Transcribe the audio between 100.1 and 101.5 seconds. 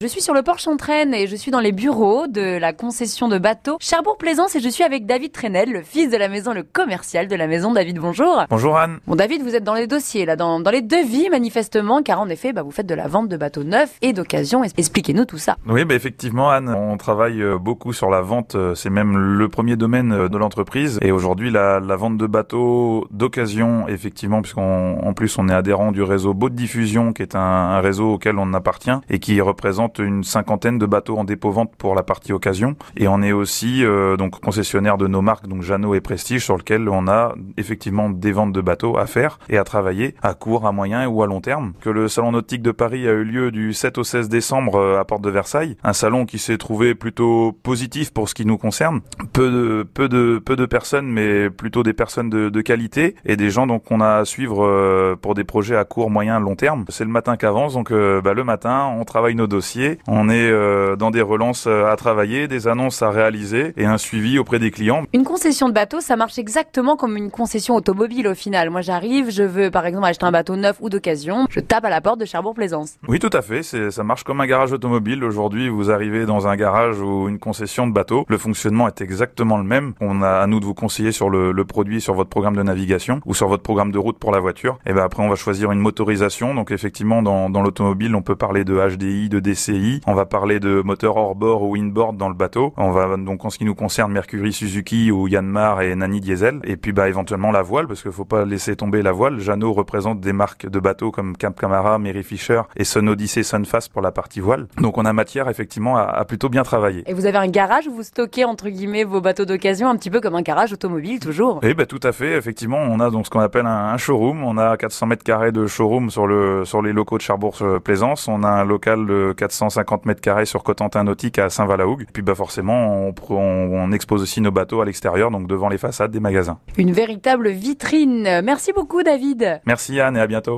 des marques de bateaux comme